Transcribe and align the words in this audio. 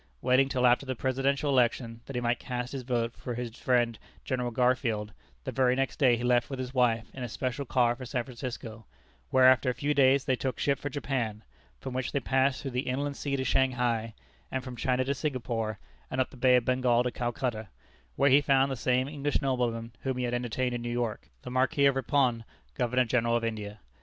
Waiting 0.19 0.49
till 0.49 0.65
after 0.65 0.83
the 0.83 0.95
Presidential 0.95 1.51
election, 1.51 2.01
that 2.07 2.15
he 2.15 2.21
might 2.21 2.39
cast 2.39 2.71
his 2.71 2.81
vote 2.81 3.15
for 3.15 3.35
his 3.35 3.55
friend 3.55 3.99
General 4.25 4.49
Garfield, 4.49 5.13
the 5.43 5.51
very 5.51 5.75
next 5.75 5.99
day 5.99 6.17
he 6.17 6.23
left 6.23 6.49
with 6.49 6.57
his 6.57 6.73
wife 6.73 7.13
in 7.13 7.21
a 7.21 7.29
special 7.29 7.65
car 7.65 7.95
for 7.95 8.03
San 8.03 8.23
Francisco, 8.23 8.87
where 9.29 9.45
after 9.47 9.69
a 9.69 9.75
few 9.75 9.93
days, 9.93 10.25
they 10.25 10.35
took 10.35 10.57
ship 10.57 10.79
for 10.79 10.89
Japan, 10.89 11.43
from 11.79 11.93
which 11.93 12.13
they 12.13 12.19
passed 12.19 12.63
through 12.63 12.71
the 12.71 12.87
Inland 12.89 13.15
Sea 13.15 13.35
to 13.35 13.43
Shanghai, 13.43 14.15
and 14.51 14.63
from 14.63 14.75
China 14.75 15.05
to 15.05 15.13
Singapore, 15.13 15.77
and 16.09 16.19
up 16.19 16.31
the 16.31 16.35
Bay 16.35 16.55
of 16.55 16.65
Bengal 16.65 17.03
to 17.03 17.11
Calcutta, 17.11 17.67
where 18.15 18.31
he 18.31 18.41
found 18.41 18.71
the 18.71 18.75
same 18.75 19.07
English 19.07 19.39
nobleman 19.39 19.91
whom 20.01 20.17
he 20.17 20.23
had 20.23 20.33
entertained 20.33 20.73
in 20.73 20.81
New 20.81 20.89
York, 20.89 21.29
the 21.43 21.51
Marquis 21.51 21.85
of 21.85 21.95
Ripon, 21.95 22.43
Governor 22.75 23.05
General 23.05 23.35
of 23.35 23.43
India. 23.43 23.79